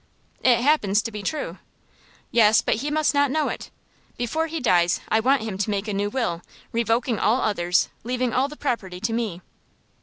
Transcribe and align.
"It 0.43 0.61
happens 0.61 1.03
to 1.03 1.11
be 1.11 1.21
true." 1.21 1.59
"Yes; 2.31 2.63
but 2.63 2.77
he 2.77 2.89
must 2.89 3.13
not 3.13 3.29
know 3.29 3.49
it. 3.49 3.69
Before 4.17 4.47
he 4.47 4.59
dies 4.59 4.99
I 5.09 5.19
want 5.19 5.43
him 5.43 5.59
to 5.59 5.69
make 5.69 5.87
a 5.87 5.93
new 5.93 6.09
will, 6.09 6.41
revoking 6.71 7.19
all 7.19 7.39
others, 7.41 7.87
leaving 8.03 8.33
all 8.33 8.47
the 8.47 8.57
property 8.57 8.99
to 8.99 9.13
me." 9.13 9.41